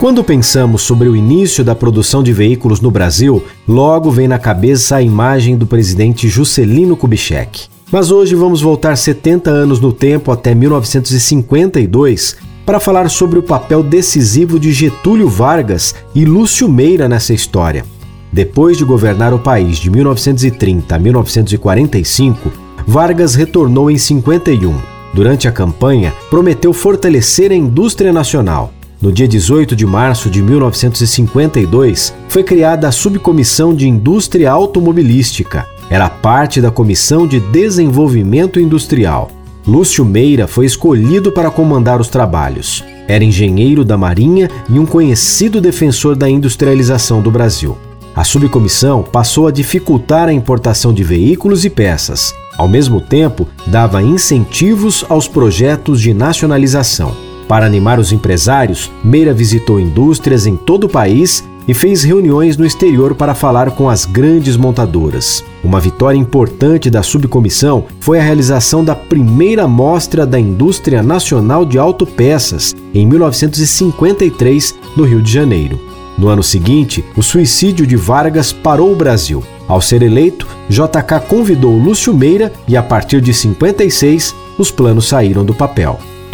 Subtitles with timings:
[0.00, 4.96] Quando pensamos sobre o início da produção de veículos no Brasil, logo vem na cabeça
[4.96, 7.68] a imagem do presidente Juscelino Kubitschek.
[7.90, 12.36] Mas hoje vamos voltar 70 anos no tempo até 1952
[12.66, 17.84] para falar sobre o papel decisivo de Getúlio Vargas e Lúcio Meira nessa história.
[18.32, 22.50] Depois de governar o país de 1930 a 1945,
[22.86, 24.74] Vargas retornou em 51.
[25.14, 28.72] Durante a campanha, prometeu fortalecer a indústria nacional.
[29.04, 35.66] No dia 18 de março de 1952, foi criada a Subcomissão de Indústria Automobilística.
[35.90, 39.30] Era parte da Comissão de Desenvolvimento Industrial.
[39.66, 42.82] Lúcio Meira foi escolhido para comandar os trabalhos.
[43.06, 47.76] Era engenheiro da Marinha e um conhecido defensor da industrialização do Brasil.
[48.16, 52.34] A subcomissão passou a dificultar a importação de veículos e peças.
[52.56, 57.33] Ao mesmo tempo, dava incentivos aos projetos de nacionalização.
[57.48, 62.64] Para animar os empresários, Meira visitou indústrias em todo o país e fez reuniões no
[62.64, 65.44] exterior para falar com as grandes montadoras.
[65.62, 71.78] Uma vitória importante da subcomissão foi a realização da primeira mostra da Indústria Nacional de
[71.78, 75.80] Autopeças, em 1953, no Rio de Janeiro.
[76.16, 79.42] No ano seguinte, o suicídio de Vargas parou o Brasil.
[79.66, 85.44] Ao ser eleito, JK convidou Lúcio Meira e, a partir de 56, os planos saíram
[85.44, 85.98] do papel.